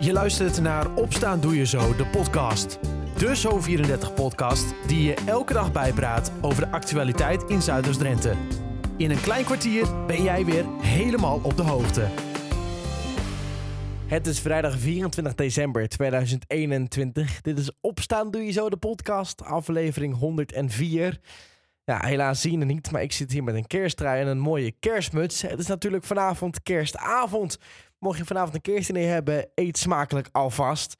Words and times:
Je 0.00 0.12
luistert 0.12 0.60
naar 0.60 0.94
Opstaan 0.94 1.40
Doe 1.40 1.56
Je 1.56 1.66
Zo, 1.66 1.96
de 1.96 2.06
podcast. 2.06 2.78
De 3.16 3.36
Zo34-podcast 3.36 4.74
die 4.86 5.02
je 5.02 5.14
elke 5.26 5.52
dag 5.52 5.72
bijpraat 5.72 6.32
over 6.40 6.64
de 6.64 6.70
actualiteit 6.70 7.42
in 7.42 7.62
Zuiders-Drenthe. 7.62 8.34
In 8.96 9.10
een 9.10 9.20
klein 9.20 9.44
kwartier 9.44 10.06
ben 10.06 10.22
jij 10.22 10.44
weer 10.44 10.64
helemaal 10.80 11.40
op 11.42 11.56
de 11.56 11.62
hoogte. 11.62 12.08
Het 14.06 14.26
is 14.26 14.40
vrijdag 14.40 14.78
24 14.78 15.34
december 15.34 15.88
2021. 15.88 17.40
Dit 17.40 17.58
is 17.58 17.70
Opstaan 17.80 18.30
Doe 18.30 18.44
Je 18.44 18.52
Zo, 18.52 18.70
de 18.70 18.76
podcast, 18.76 19.44
aflevering 19.44 20.14
104. 20.18 21.20
Ja, 21.84 22.06
helaas 22.06 22.40
zien 22.40 22.58
je 22.58 22.64
niet, 22.64 22.90
maar 22.90 23.02
ik 23.02 23.12
zit 23.12 23.32
hier 23.32 23.44
met 23.44 23.54
een 23.54 23.66
kersttrui 23.66 24.20
en 24.20 24.26
een 24.26 24.38
mooie 24.38 24.72
kerstmuts. 24.80 25.42
Het 25.42 25.58
is 25.58 25.66
natuurlijk 25.66 26.04
vanavond 26.04 26.62
kerstavond. 26.62 27.58
Mocht 27.98 28.18
je 28.18 28.24
vanavond 28.24 28.54
een 28.54 28.60
kerstdiner 28.60 29.08
hebben, 29.08 29.50
eet 29.54 29.78
smakelijk 29.78 30.28
alvast. 30.32 30.96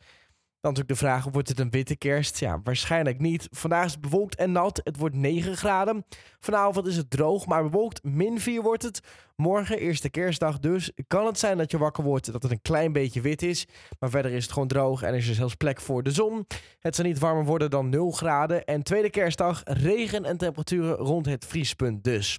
Dan 0.61 0.73
natuurlijk 0.73 1.01
de 1.01 1.06
vraag, 1.06 1.25
wordt 1.25 1.48
het 1.48 1.59
een 1.59 1.70
witte 1.70 1.97
kerst? 1.97 2.39
Ja, 2.39 2.61
waarschijnlijk 2.65 3.20
niet. 3.20 3.48
Vandaag 3.51 3.84
is 3.84 3.93
het 3.93 4.01
bewolkt 4.01 4.34
en 4.34 4.52
nat. 4.52 4.80
Het 4.84 4.97
wordt 4.97 5.15
9 5.15 5.56
graden. 5.56 6.05
Vanavond 6.41 6.87
is 6.87 6.97
het 6.97 7.11
droog, 7.11 7.47
maar 7.47 7.62
bewolkt. 7.62 8.05
Min 8.05 8.41
4 8.41 8.62
wordt 8.62 8.83
het. 8.83 9.01
Morgen, 9.37 9.79
eerste 9.79 10.11
kerstdag 10.11 10.59
dus. 10.59 10.92
Kan 11.06 11.27
het 11.27 11.39
zijn 11.39 11.59
dat 11.59 11.70
je 11.70 11.79
wakker 11.79 12.05
wordt 12.05 12.33
dat 12.33 12.42
het 12.42 12.53
een 12.53 12.62
klein 12.62 12.92
beetje 12.92 13.20
wit 13.20 13.42
is. 13.42 13.67
Maar 13.98 14.11
verder 14.11 14.33
is 14.33 14.42
het 14.42 14.53
gewoon 14.53 14.69
droog 14.69 15.03
en 15.03 15.15
is 15.15 15.28
er 15.28 15.34
zelfs 15.34 15.55
plek 15.55 15.80
voor 15.80 16.03
de 16.03 16.11
zon. 16.11 16.47
Het 16.78 16.95
zal 16.95 17.05
niet 17.05 17.19
warmer 17.19 17.45
worden 17.45 17.70
dan 17.70 17.89
0 17.89 18.11
graden. 18.11 18.65
En 18.65 18.83
tweede 18.83 19.11
kerstdag, 19.11 19.61
regen 19.65 20.25
en 20.25 20.37
temperaturen 20.37 20.97
rond 20.97 21.27
het 21.27 21.47
vriespunt 21.47 22.05
dus. 22.05 22.39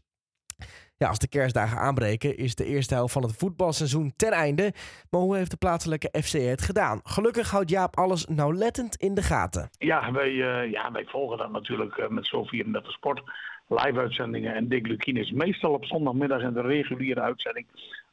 Ja, 0.99 1.07
als 1.07 1.19
de 1.19 1.27
kerstdagen 1.27 1.77
aanbreken, 1.77 2.37
is 2.37 2.55
de 2.55 2.65
eerste 2.65 2.93
helft 2.93 3.13
van 3.13 3.23
het 3.23 3.35
voetbalseizoen 3.37 4.13
ten 4.15 4.31
einde. 4.31 4.73
Maar 5.09 5.21
hoe 5.21 5.37
heeft 5.37 5.51
de 5.51 5.57
plaatselijke 5.57 6.09
FC 6.23 6.31
het 6.31 6.61
gedaan? 6.61 6.99
Gelukkig 7.03 7.49
houdt 7.51 7.69
Jaap 7.69 7.97
alles 7.97 8.25
nauwlettend 8.25 8.95
in 8.95 9.13
de 9.13 9.21
gaten. 9.21 9.69
Ja, 9.77 10.11
wij, 10.11 10.31
uh, 10.31 10.71
ja, 10.71 10.91
wij 10.91 11.05
volgen 11.05 11.37
dat 11.37 11.51
natuurlijk 11.51 11.97
uh, 11.97 12.07
met 12.07 12.31
Zo34 12.35 12.81
Sport. 12.81 13.21
Live-uitzendingen 13.67 14.55
en 14.55 14.67
Dick 14.67 14.87
Lukien 14.87 15.17
is 15.17 15.31
meestal 15.31 15.73
op 15.73 15.85
zondagmiddag 15.85 16.41
in 16.41 16.53
de 16.53 16.61
reguliere 16.61 17.21
uitzending. 17.21 17.65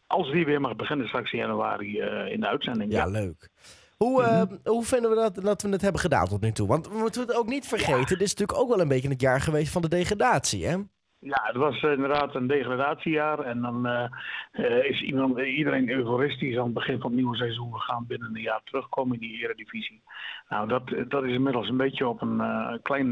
Als 0.07 0.31
die 0.31 0.45
weer 0.45 0.61
mag 0.61 0.77
beginnen 0.77 1.07
straks 1.07 1.33
in 1.33 1.39
januari 1.39 2.01
uh, 2.01 2.33
in 2.33 2.41
de 2.41 2.48
uitzending. 2.48 2.92
Ja, 2.92 3.05
ja. 3.05 3.11
leuk. 3.11 3.48
Hoe, 3.97 4.23
uh, 4.23 4.29
mm 4.29 4.48
-hmm. 4.48 4.61
hoe 4.64 4.84
vinden 4.84 5.11
we 5.11 5.17
dat, 5.17 5.34
dat 5.34 5.62
we 5.62 5.69
het 5.69 5.83
hebben 5.83 6.01
gedaan 6.01 6.27
tot 6.27 6.41
nu 6.41 6.53
toe? 6.53 6.69
Want 6.69 6.89
we 6.89 6.98
moeten 6.98 7.20
het 7.20 7.34
ook 7.34 7.47
niet 7.47 7.67
vergeten. 7.67 8.01
Ja. 8.01 8.07
Dit 8.07 8.20
is 8.20 8.34
natuurlijk 8.34 8.59
ook 8.59 8.69
wel 8.69 8.81
een 8.81 8.89
beetje 8.89 9.09
het 9.09 9.20
jaar 9.20 9.41
geweest 9.41 9.73
van 9.73 9.83
de 9.83 9.89
degradatie, 9.89 10.67
hè? 10.67 10.77
Ja, 11.19 11.41
het 11.42 11.56
was 11.56 11.83
inderdaad 11.83 12.34
een 12.34 12.47
degradatiejaar. 12.47 13.39
En 13.39 13.61
dan 13.61 13.86
uh, 13.86 14.05
uh, 14.53 14.84
is 14.84 15.00
iemand, 15.03 15.39
iedereen 15.39 15.91
euforistisch 15.91 16.56
aan 16.56 16.64
het 16.64 16.75
begin 16.75 17.00
van 17.00 17.11
het 17.11 17.20
nieuwe 17.20 17.36
seizoen. 17.36 17.73
We 17.73 17.78
gaan 17.78 18.06
binnen 18.06 18.34
een 18.34 18.42
jaar 18.42 18.61
terugkomen 18.64 19.14
in 19.14 19.20
die 19.20 19.42
eredivisie. 19.42 20.03
Nou, 20.48 20.69
dat, 20.69 20.83
dat 21.08 21.25
is 21.25 21.33
inmiddels 21.33 21.69
een 21.69 21.77
beetje 21.77 22.08
op 22.08 22.23
een 22.23 22.39
uh, 22.39 22.75
klein 22.83 23.08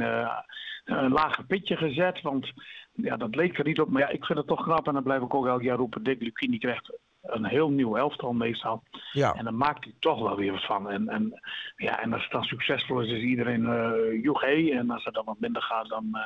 lager 1.09 1.45
pitje 1.47 1.77
gezet. 1.77 2.21
Want 2.23 2.53
ja, 2.93 3.17
dat 3.17 3.35
leek 3.35 3.59
er 3.59 3.65
niet 3.65 3.81
op. 3.81 3.89
Maar 3.89 4.03
ja, 4.03 4.09
ik 4.09 4.25
vind 4.25 4.39
het 4.39 4.49
toch 4.49 4.63
knap. 4.63 4.87
En 4.87 4.95
dan 4.95 5.03
blijf 5.03 5.23
ik 5.23 5.35
ook 5.35 5.47
elk 5.47 5.63
jaar 5.63 5.77
roepen. 5.77 6.03
Dick 6.03 6.21
Lucchini 6.21 6.59
krijgt 6.59 6.99
een 7.25 7.45
heel 7.45 7.71
nieuw 7.71 7.97
elftal 7.97 8.33
meestal. 8.33 8.83
Ja. 9.13 9.33
En 9.35 9.45
dan 9.45 9.57
maakt 9.57 9.85
hij 9.85 9.95
toch 9.99 10.21
wel 10.21 10.37
weer 10.37 10.53
wat 10.53 10.65
van. 10.65 10.91
En, 10.91 11.09
en, 11.09 11.41
ja, 11.77 12.03
en 12.03 12.13
als 12.13 12.23
het 12.23 12.33
dan 12.33 12.43
succesvol 12.43 13.01
is, 13.01 13.11
is 13.11 13.23
iedereen 13.23 13.63
uh, 13.63 14.23
joegé. 14.23 14.71
En 14.71 14.91
als 14.91 15.05
het 15.05 15.15
dan 15.15 15.25
wat 15.25 15.41
minder 15.41 15.63
gaat, 15.63 15.89
dan 15.89 16.09
uh, 16.13 16.21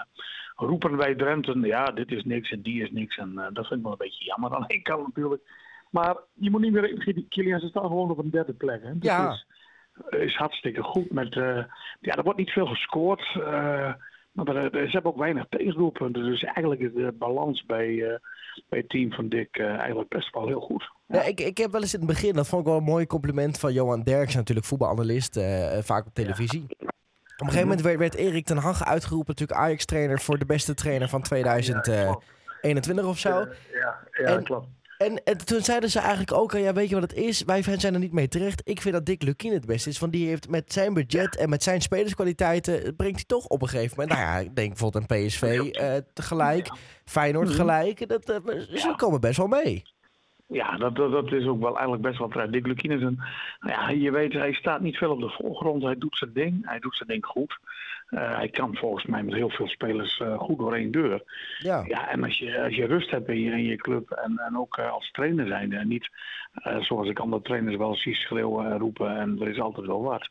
roepen 0.54 0.96
wij 0.96 1.14
Drenthe... 1.14 1.58
ja, 1.58 1.84
dit 1.84 2.10
is 2.10 2.24
niks 2.24 2.50
en 2.50 2.62
die 2.62 2.82
is 2.82 2.90
niks. 2.90 3.16
En 3.16 3.32
uh, 3.34 3.46
dat 3.52 3.66
vind 3.66 3.78
ik 3.78 3.82
wel 3.82 3.92
een 3.92 3.98
beetje 3.98 4.24
jammer 4.24 4.54
aan 4.56 4.66
één 4.66 4.82
kant 4.82 5.06
natuurlijk. 5.06 5.42
Maar 5.90 6.16
je 6.34 6.50
moet 6.50 6.60
niet 6.60 6.72
meer... 6.72 7.24
Kilian 7.28 7.60
ze 7.60 7.68
staan 7.68 7.86
gewoon 7.86 8.10
op 8.10 8.18
een 8.18 8.30
derde 8.30 8.52
plek. 8.52 8.82
Hè? 8.82 8.92
Dat 8.92 9.02
ja. 9.02 9.30
is, 9.30 9.46
is 10.18 10.36
hartstikke 10.36 10.82
goed. 10.82 11.12
Met, 11.12 11.34
ja, 12.00 12.14
er 12.14 12.22
wordt 12.22 12.38
niet 12.38 12.50
veel 12.50 12.66
gescoord. 12.66 13.38
Maar 14.44 14.56
er, 14.56 14.70
ze 14.70 14.90
hebben 14.90 15.12
ook 15.12 15.18
weinig 15.18 15.46
tegendoelpunten. 15.48 16.24
Dus 16.24 16.42
eigenlijk 16.42 16.80
is 16.80 16.92
de 16.92 17.14
balans 17.18 17.64
bij, 17.66 17.88
uh, 17.88 18.14
bij 18.68 18.78
het 18.78 18.88
team 18.88 19.12
van 19.12 19.28
Dick 19.28 19.58
uh, 19.58 19.66
eigenlijk 19.66 20.08
best 20.08 20.34
wel 20.34 20.46
heel 20.46 20.60
goed. 20.60 20.90
Ja. 21.06 21.16
Ja, 21.16 21.22
ik, 21.22 21.40
ik 21.40 21.58
heb 21.58 21.70
wel 21.70 21.80
eens 21.80 21.94
in 21.94 22.00
het 22.00 22.08
begin, 22.08 22.32
dat 22.32 22.48
vond 22.48 22.62
ik 22.62 22.68
wel 22.68 22.76
een 22.76 22.84
mooi 22.84 23.06
compliment 23.06 23.58
van 23.58 23.72
Johan 23.72 24.02
Derks, 24.02 24.34
natuurlijk 24.34 24.66
voetbalanalist, 24.66 25.36
uh, 25.36 25.78
vaak 25.80 26.06
op 26.06 26.14
televisie. 26.14 26.64
Ja. 26.68 26.86
Op 27.38 27.46
een 27.46 27.52
gegeven 27.52 27.68
moment 27.68 27.80
werd, 27.80 27.98
werd 27.98 28.14
Erik 28.14 28.44
ten 28.46 28.56
Hag 28.56 28.84
uitgeroepen, 28.84 29.34
natuurlijk 29.36 29.60
Ajax-trainer 29.60 30.20
voor 30.20 30.38
de 30.38 30.46
beste 30.46 30.74
trainer 30.74 31.08
van 31.08 31.22
2021 31.22 33.06
of 33.06 33.18
zo. 33.18 33.28
Ja, 33.28 33.48
ja 34.12 34.24
en, 34.24 34.44
klopt. 34.44 34.66
En, 34.98 35.24
en, 35.24 35.46
toen 35.46 35.60
zeiden 35.60 35.90
ze 35.90 35.98
eigenlijk 35.98 36.32
ook, 36.32 36.52
ja 36.52 36.72
weet 36.72 36.88
je 36.88 36.94
wat 36.94 37.10
het 37.10 37.18
is? 37.18 37.44
Wij 37.44 37.62
zijn 37.62 37.94
er 37.94 38.00
niet 38.00 38.12
mee 38.12 38.28
terecht. 38.28 38.68
Ik 38.68 38.80
vind 38.80 38.94
dat 38.94 39.06
Dick 39.06 39.22
Lukien 39.22 39.52
het 39.52 39.66
beste 39.66 39.88
is. 39.88 39.98
Want 39.98 40.12
die 40.12 40.26
heeft 40.26 40.48
met 40.48 40.72
zijn 40.72 40.94
budget 40.94 41.36
en 41.36 41.48
met 41.48 41.62
zijn 41.62 41.80
spelerskwaliteiten... 41.80 42.96
brengt 42.96 43.16
hij 43.16 43.24
toch 43.26 43.46
op 43.46 43.62
een 43.62 43.68
gegeven 43.68 43.96
moment... 43.96 44.18
Nou 44.18 44.30
ja, 44.30 44.38
ik 44.38 44.56
denk 44.56 44.68
bijvoorbeeld 44.68 45.10
een 45.10 45.26
PSV 45.26 45.42
uh, 45.42 45.94
tegelijk. 46.14 46.66
Ja. 46.66 46.74
Feyenoord 47.04 47.50
gelijk. 47.50 48.08
Dat, 48.08 48.30
uh, 48.30 48.60
ze 48.60 48.94
komen 48.96 49.20
best 49.20 49.36
wel 49.36 49.46
mee. 49.46 49.82
Ja, 50.46 50.76
dat, 50.76 50.96
dat, 50.96 51.10
dat, 51.10 51.32
is 51.32 51.46
ook 51.46 51.60
wel 51.60 51.72
eigenlijk 51.72 52.02
best 52.02 52.18
wel 52.18 52.28
terecht. 52.28 52.52
Dick 52.52 52.66
Lukien 52.66 52.90
is 52.90 53.02
een... 53.02 53.20
Nou 53.60 53.72
ja, 53.72 53.88
je 53.88 54.10
weet, 54.10 54.32
hij 54.32 54.52
staat 54.52 54.80
niet 54.80 54.96
veel 54.96 55.10
op 55.10 55.20
de 55.20 55.30
voorgrond. 55.30 55.82
Hij 55.82 55.98
doet 55.98 56.16
zijn 56.16 56.32
ding. 56.32 56.68
Hij 56.68 56.78
doet 56.78 56.96
zijn 56.96 57.08
ding 57.08 57.26
goed. 57.26 57.58
Uh, 58.10 58.36
hij 58.36 58.48
kan 58.48 58.76
volgens 58.76 59.06
mij 59.06 59.22
met 59.22 59.34
heel 59.34 59.50
veel 59.50 59.68
spelers 59.68 60.18
uh, 60.18 60.38
goed 60.38 60.58
door 60.58 60.74
één 60.74 60.90
deur. 60.90 61.22
Ja. 61.58 61.84
ja 61.86 62.10
en 62.10 62.24
als 62.24 62.38
je, 62.38 62.62
als 62.62 62.74
je 62.74 62.86
rust 62.86 63.10
hebt 63.10 63.28
in 63.28 63.40
je, 63.40 63.50
in 63.50 63.64
je 63.64 63.76
club 63.76 64.10
en, 64.10 64.38
en 64.38 64.58
ook 64.58 64.76
uh, 64.78 64.92
als 64.92 65.10
trainer 65.10 65.46
zijn. 65.46 65.72
En 65.72 65.88
niet 65.88 66.10
zoals 66.80 67.08
ik 67.08 67.18
andere 67.18 67.42
trainers 67.42 67.76
wel 67.76 67.94
zie 67.94 68.14
schreeuwen 68.14 68.72
en 68.72 68.78
roepen 68.78 69.16
en 69.16 69.40
er 69.40 69.48
is 69.48 69.60
altijd 69.60 69.86
wel 69.86 70.02
wat. 70.02 70.28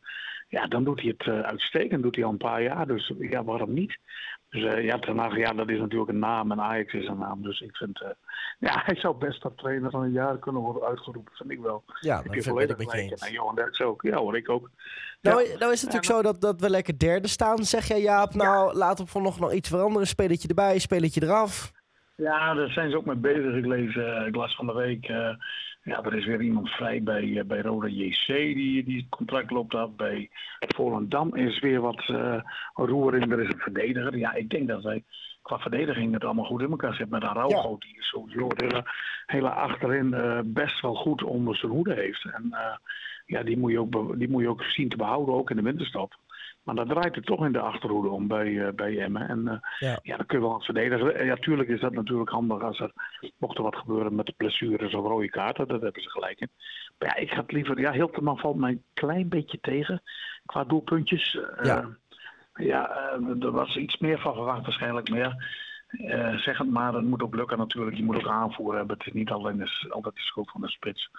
Ja, 0.48 0.68
dan 0.68 0.84
doet 0.84 1.02
hij 1.02 1.16
het 1.18 1.46
uitstekend. 1.46 2.04
Doet 2.04 2.16
hij 2.16 2.24
al 2.24 2.32
een 2.32 2.38
paar 2.38 2.62
jaar. 2.62 2.88
Dus 2.88 3.14
ja, 3.20 3.44
waarom 3.44 3.74
niet? 3.74 3.98
Dus 4.50 4.64
uh, 4.64 4.84
ja, 4.84 5.00
Ten 5.00 5.38
ja, 5.38 5.54
dat 5.54 5.70
is 5.70 5.80
natuurlijk 5.80 6.10
een 6.10 6.20
naam 6.20 6.52
en 6.52 6.62
Ajax 6.62 6.94
is 6.94 7.08
een 7.08 7.18
naam. 7.18 7.42
Dus 7.42 7.62
ik 7.62 7.76
vind, 7.76 8.02
uh, 8.02 8.10
ja, 8.60 8.82
hij 8.86 8.96
zou 8.96 9.18
best 9.18 9.42
dat 9.42 9.58
trainer 9.58 9.92
van 9.92 10.04
een 10.04 10.12
jaar 10.12 10.40
kunnen 10.40 10.62
worden 10.62 10.84
uitgeroepen, 10.84 11.34
vind 11.36 11.52
ik 11.52 11.60
wel. 11.60 11.84
Ja, 12.00 12.16
dat 12.16 12.44
vind 12.44 12.46
ik 12.46 12.78
met 12.78 12.92
je 12.92 12.98
eens. 12.98 13.26
En 13.26 13.32
Johan 13.32 13.56
Derks 13.56 13.82
ook, 13.82 14.02
ja 14.02 14.18
hoor, 14.18 14.38
ik 14.38 14.50
ook. 14.50 14.70
Nou, 15.22 15.42
ja. 15.42 15.58
nou 15.58 15.72
is 15.72 15.82
het 15.82 15.92
natuurlijk 15.92 16.06
zo 16.06 16.22
dat, 16.22 16.42
dat 16.42 16.62
we 16.62 16.70
lekker 16.70 17.00
derde 17.00 17.28
staan, 17.28 17.64
zeg 17.64 17.88
jij 17.88 18.02
Jaap. 18.02 18.34
Nou, 18.34 18.68
ja. 18.68 18.78
laten 18.78 19.06
we 19.06 19.12
voor 19.12 19.22
nog, 19.22 19.40
nog 19.40 19.54
iets 19.54 19.70
veranderen. 19.70 20.08
Spelletje 20.08 20.48
erbij, 20.48 20.80
spelletje 20.80 21.24
eraf. 21.24 21.72
Ja, 22.16 22.54
daar 22.54 22.70
zijn 22.70 22.90
ze 22.90 22.98
ook 22.98 23.06
mee 23.06 23.16
bezig. 23.16 23.56
Ik 23.56 23.66
lees, 23.66 23.96
uh, 23.96 24.28
ik 24.28 24.36
las 24.36 24.56
van 24.56 24.66
de 24.66 24.74
week... 24.74 25.12
Ja, 25.88 26.04
er 26.04 26.14
is 26.14 26.26
weer 26.26 26.42
iemand 26.42 26.70
vrij 26.70 27.04
bij, 27.04 27.24
uh, 27.24 27.44
bij 27.44 27.62
Roda 27.62 27.88
JC 27.88 28.26
die, 28.28 28.84
die 28.84 28.98
het 28.98 29.10
contract 29.10 29.52
loopt 29.52 29.76
af. 29.76 29.96
Bij 29.96 30.30
Volendam 30.60 31.36
is 31.36 31.60
weer 31.60 31.82
wat 31.82 32.08
uh, 32.08 32.42
roering. 32.74 33.32
Er 33.32 33.40
is 33.40 33.54
een 33.54 33.60
verdediger. 33.60 34.18
Ja, 34.18 34.34
ik 34.34 34.50
denk 34.50 34.68
dat 34.68 34.84
wij 34.84 35.04
qua 35.42 35.60
verdediging 35.60 36.14
het 36.14 36.24
allemaal 36.24 36.46
goed 36.46 36.62
in 36.62 36.70
elkaar 36.70 36.94
zit. 36.94 37.10
Met 37.10 37.24
Araujo, 37.24 37.70
ja. 37.70 37.88
die 37.88 38.04
sowieso 38.04 38.48
het 38.48 38.62
hele, 38.62 38.84
hele 39.26 39.50
achterin 39.50 40.08
uh, 40.14 40.40
best 40.46 40.82
wel 40.82 40.96
goed 40.96 41.24
onder 41.24 41.56
zijn 41.56 41.72
hoede 41.72 41.94
heeft. 41.94 42.26
En 42.26 42.56
ja, 43.26 43.44
die 43.44 43.58
moet, 43.58 43.72
je 43.72 43.80
ook, 43.80 44.20
die 44.20 44.30
moet 44.30 44.42
je 44.42 44.50
ook 44.50 44.64
zien 44.64 44.90
te 44.90 44.98
behouden, 44.98 45.36
ook 45.36 45.50
in 45.50 45.56
de 45.56 45.62
winterstop. 45.62 46.16
Maar 46.68 46.76
dat 46.76 46.90
draait 46.90 47.16
het 47.16 47.26
toch 47.26 47.46
in 47.46 47.52
de 47.52 47.60
achterhoede 47.60 48.10
om 48.10 48.28
bij, 48.28 48.48
uh, 48.48 48.70
bij 48.76 49.00
Emmen. 49.00 49.30
En 49.30 49.40
uh, 49.46 49.54
ja. 49.80 50.00
ja. 50.04 50.18
dan 50.18 50.26
kun 50.26 50.38
je 50.38 50.44
wel 50.44 50.54
wat 50.54 50.66
verdedigen. 50.66 51.26
Ja, 51.26 51.36
tuurlijk 51.36 51.70
is 51.70 51.80
dat 51.80 51.94
natuurlijk 51.94 52.30
handig 52.30 52.62
als 52.62 52.80
er 52.80 52.92
mocht 53.38 53.58
er 53.58 53.64
wat 53.64 53.76
gebeuren 53.76 54.16
met 54.16 54.26
de 54.26 54.34
blessures 54.38 54.94
of 54.94 55.06
rode 55.06 55.30
kaarten. 55.30 55.68
Dat 55.68 55.82
hebben 55.82 56.02
ze 56.02 56.10
gelijk 56.10 56.40
in. 56.40 56.50
Maar 56.98 57.10
ja, 57.10 57.16
ik 57.16 57.32
had 57.32 57.52
liever... 57.52 57.80
Ja, 57.80 57.92
Hilterman 57.92 58.38
valt 58.38 58.56
mij 58.56 58.72
een 58.72 58.84
klein 58.94 59.30
beetje 59.30 59.60
tegen 59.60 60.02
qua 60.46 60.64
doelpuntjes. 60.64 61.40
Ja, 61.64 61.82
uh, 61.82 62.68
ja 62.68 63.12
er 63.40 63.52
was 63.52 63.76
iets 63.76 63.98
meer 63.98 64.20
van 64.20 64.34
verwacht 64.34 64.64
waarschijnlijk. 64.64 65.10
Maar 65.10 65.20
ja, 65.20 65.36
uh, 65.92 66.38
zeg 66.38 66.58
het 66.58 66.70
maar, 66.70 66.94
het 66.94 67.06
moet 67.06 67.22
ook 67.22 67.36
lukken 67.36 67.58
natuurlijk. 67.58 67.98
Je 67.98 68.04
moet 68.04 68.16
ook 68.16 68.28
aanvoeren 68.28 68.78
hebben. 68.78 68.98
Het 68.98 69.08
is 69.08 69.14
niet 69.14 69.30
alleen 69.30 69.58
de, 69.58 69.86
altijd 69.90 70.16
de 70.16 70.22
schuld 70.22 70.52
van 70.52 70.62
de 70.62 70.70
spits. 70.70 71.10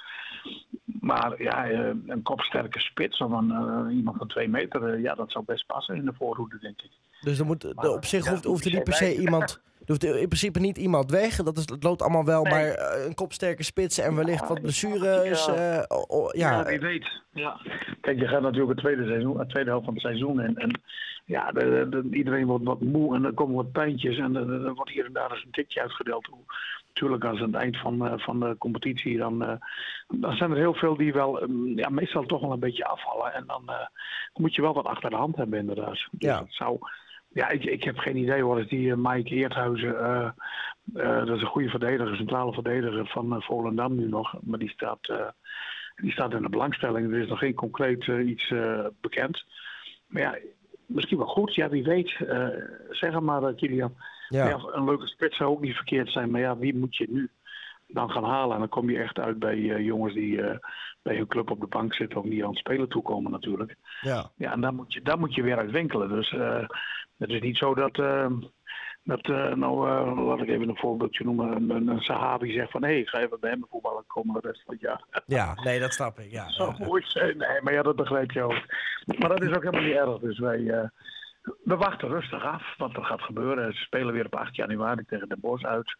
Maar 0.84 1.42
ja, 1.42 1.70
uh, 1.70 1.90
een 2.06 2.22
kopsterke 2.22 2.80
spits 2.80 3.20
of 3.20 3.30
een, 3.30 3.50
uh, 3.50 3.96
iemand 3.96 4.16
van 4.16 4.28
twee 4.28 4.48
meter, 4.48 4.98
ja, 4.98 5.14
dat 5.14 5.30
zou 5.32 5.44
best 5.44 5.66
passen 5.66 5.96
in 5.96 6.04
de 6.04 6.12
voorhoede, 6.12 6.58
denk 6.58 6.82
ik. 6.82 6.90
Dus 7.20 7.38
er 7.38 7.46
moet, 7.46 7.74
maar, 7.74 7.88
op 7.88 8.04
zich 8.04 8.24
ja, 8.24 8.30
hoeft, 8.30 8.44
hoeft 8.44 8.64
er 8.64 8.72
niet 8.72 8.84
per 8.84 8.94
se 8.94 9.16
iemand... 9.16 9.60
Er 9.88 9.94
hoeft 9.94 10.04
in 10.04 10.28
principe 10.28 10.58
niet 10.58 10.78
iemand 10.78 11.10
weg. 11.10 11.36
Dat 11.36 11.56
is, 11.56 11.68
het 11.68 11.82
loopt 11.82 12.02
allemaal 12.02 12.24
wel, 12.24 12.42
nee. 12.42 12.52
maar 12.52 12.96
een 13.06 13.14
kopsterke 13.14 13.62
spits 13.62 13.98
en 13.98 14.14
wellicht 14.14 14.40
ja, 14.40 14.48
wat 14.48 14.60
blessures. 14.60 15.46
Ja. 15.46 15.84
Oh, 15.88 16.04
oh, 16.06 16.32
ja. 16.32 16.64
wie 16.64 16.80
weet. 16.80 17.22
Ja. 17.32 17.60
Kijk, 18.00 18.18
je 18.18 18.28
gaat 18.28 18.42
natuurlijk 18.42 18.70
het 18.70 18.78
tweede, 18.78 19.06
seizoen, 19.06 19.38
het 19.38 19.48
tweede 19.48 19.70
helft 19.70 19.84
van 19.84 19.94
het 19.94 20.02
seizoen 20.02 20.40
in. 20.40 20.56
En 20.56 20.80
ja, 21.24 21.52
de, 21.52 21.86
de, 21.90 22.08
iedereen 22.10 22.46
wordt 22.46 22.64
wat 22.64 22.80
moe 22.80 23.14
en 23.14 23.24
er 23.24 23.32
komen 23.32 23.54
wat 23.54 23.72
pijntjes 23.72 24.18
en 24.18 24.36
er, 24.36 24.74
wordt 24.74 24.90
hier 24.90 25.04
en 25.04 25.12
daar 25.12 25.30
eens 25.32 25.44
een 25.44 25.50
tikje 25.50 25.80
uitgedeeld. 25.80 26.28
Natuurlijk, 26.88 27.24
als 27.24 27.40
aan 27.40 27.52
het 27.52 27.62
eind 27.62 27.76
van, 27.76 28.04
uh, 28.04 28.12
van 28.16 28.40
de 28.40 28.56
competitie, 28.58 29.18
dan, 29.18 29.42
uh, 29.42 29.52
dan 30.08 30.36
zijn 30.36 30.50
er 30.50 30.56
heel 30.56 30.74
veel 30.74 30.96
die 30.96 31.12
wel, 31.12 31.42
um, 31.42 31.78
ja, 31.78 31.88
meestal 31.88 32.24
toch 32.24 32.40
wel 32.40 32.52
een 32.52 32.60
beetje 32.60 32.86
afvallen. 32.86 33.34
En 33.34 33.44
dan 33.46 33.62
uh, 33.66 33.86
moet 34.34 34.54
je 34.54 34.62
wel 34.62 34.74
wat 34.74 34.86
achter 34.86 35.10
de 35.10 35.16
hand 35.16 35.36
hebben, 35.36 35.58
inderdaad. 35.58 35.90
Dus 35.90 36.08
ja. 36.18 36.38
dat 36.38 36.46
zou, 36.48 36.78
ja, 37.38 37.48
ik, 37.48 37.64
ik 37.64 37.84
heb 37.84 37.98
geen 37.98 38.16
idee 38.16 38.42
hoor. 38.42 38.60
Is 38.60 38.68
die 38.68 38.96
Mike 38.96 39.34
Eerthuizen, 39.34 39.94
dat 40.92 41.36
is 41.36 41.40
een 41.40 41.46
goede 41.46 41.68
verdediger, 41.68 42.16
centrale 42.16 42.52
verdediger 42.52 43.06
van 43.06 43.42
Volendam 43.42 43.94
nu 43.94 44.08
nog. 44.08 44.34
Maar 44.42 44.58
die 44.58 44.70
staat 44.70 45.32
Die 45.96 46.12
staat 46.12 46.32
in 46.32 46.42
de 46.42 46.48
belangstelling. 46.48 47.12
Er 47.12 47.20
is 47.20 47.28
nog 47.28 47.38
geen 47.38 47.54
concreet 47.54 48.04
iets 48.04 48.52
bekend. 49.00 49.44
Maar 50.06 50.22
ja, 50.22 50.38
misschien 50.86 51.18
wel 51.18 51.26
goed. 51.26 51.54
Ja, 51.54 51.68
wie 51.68 51.84
weet. 51.84 52.16
zeg 52.90 53.20
maar, 53.20 53.54
Kilian. 53.54 53.94
Ja. 54.28 54.48
ja. 54.48 54.58
een 54.72 54.84
leuke 54.84 55.06
spits 55.06 55.36
zou 55.36 55.50
ook 55.50 55.60
niet 55.60 55.74
verkeerd 55.74 56.10
zijn. 56.10 56.30
Maar 56.30 56.40
ja, 56.40 56.56
wie 56.56 56.76
moet 56.76 56.96
je 56.96 57.06
nu 57.10 57.30
dan 57.86 58.10
gaan 58.10 58.24
halen? 58.24 58.52
En 58.52 58.58
dan 58.58 58.68
kom 58.68 58.90
je 58.90 58.98
echt 58.98 59.18
uit 59.18 59.38
bij 59.38 59.58
jongens 59.82 60.14
die 60.14 60.40
bij 61.02 61.16
hun 61.16 61.26
club 61.26 61.50
op 61.50 61.60
de 61.60 61.66
bank 61.66 61.94
zitten. 61.94 62.18
Of 62.18 62.24
niet 62.24 62.42
aan 62.42 62.50
het 62.50 62.58
spelen 62.58 62.88
toekomen 62.88 63.30
natuurlijk. 63.30 63.76
Ja, 64.00 64.30
ja 64.36 64.52
en 64.52 64.60
daar 64.60 64.74
moet 64.74 64.92
je, 64.92 65.02
daar 65.02 65.18
moet 65.18 65.34
je 65.34 65.42
weer 65.42 65.58
uit 65.58 65.70
winkelen. 65.70 66.08
Dus 66.08 66.34
het 67.18 67.30
is 67.30 67.40
niet 67.40 67.56
zo 67.56 67.74
dat 67.74 67.98
dat, 69.08 69.28
uh, 69.28 69.52
nou, 69.54 69.88
uh, 69.88 70.26
laat 70.26 70.40
ik 70.40 70.48
even 70.48 70.68
een 70.68 70.76
voorbeeldje 70.76 71.24
noemen. 71.24 71.70
Een, 71.70 71.88
een 71.88 72.00
Sahabi 72.00 72.52
zegt 72.52 72.70
van, 72.70 72.82
hé, 72.82 72.88
hey, 72.88 72.98
ik 73.00 73.08
ga 73.08 73.18
even 73.18 73.40
bij 73.40 73.50
hem 73.50 73.66
voetballen 73.70 74.04
komen 74.06 74.40
de 74.40 74.48
rest 74.48 74.62
van 74.64 74.74
het 74.74 74.82
jaar. 74.82 75.22
Ja, 75.26 75.54
nee, 75.54 75.80
dat 75.80 75.92
snap 75.92 76.18
ik, 76.18 76.30
ja. 76.30 76.50
Zo 76.58 76.74
mooi 76.78 77.02
zijn. 77.06 77.36
Nee, 77.36 77.62
maar 77.62 77.72
ja, 77.72 77.82
dat 77.82 77.96
begrijp 77.96 78.30
je 78.30 78.42
ook. 78.42 78.62
Maar 79.18 79.28
dat 79.28 79.42
is 79.42 79.56
ook 79.56 79.62
helemaal 79.62 79.82
niet 79.82 79.96
erg. 79.96 80.18
Dus 80.18 80.38
wij, 80.38 80.58
uh, 80.58 80.88
we 81.64 81.76
wachten 81.76 82.08
rustig 82.08 82.44
af 82.44 82.74
wat 82.76 82.96
er 82.96 83.04
gaat 83.04 83.22
gebeuren. 83.22 83.74
Ze 83.74 83.82
spelen 83.82 84.14
weer 84.14 84.26
op 84.26 84.34
8 84.34 84.56
januari 84.56 85.04
tegen 85.06 85.28
de 85.28 85.36
Bos 85.40 85.64
uit. 85.64 85.96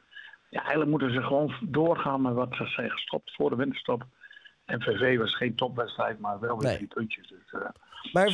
Ja, 0.50 0.60
eigenlijk 0.60 0.90
moeten 0.90 1.12
ze 1.12 1.22
gewoon 1.22 1.54
doorgaan 1.60 2.22
met 2.22 2.34
wat 2.34 2.54
ze 2.54 2.66
zijn 2.66 2.90
gestopt 2.90 3.34
voor 3.34 3.50
de 3.50 3.56
winterstop. 3.56 4.04
En 4.68 4.82
VV 4.82 5.18
was 5.18 5.36
geen 5.36 5.54
topwedstrijd, 5.54 6.18
maar 6.18 6.40
wel 6.40 6.58
weer 6.58 6.68
nee. 6.68 6.78
die 6.78 6.86
puntjes. 6.86 7.28
Dus, 7.28 7.60
maar 8.12 8.30